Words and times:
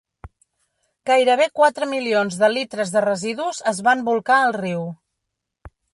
Gairebé 1.09 1.45
quatre 1.59 1.89
milions 1.91 2.39
de 2.43 2.49
litres 2.53 2.95
de 2.97 3.03
residus 3.07 3.61
es 3.73 3.83
van 3.89 4.03
bolcar 4.09 4.39
al 4.47 4.59
riu. 4.61 4.87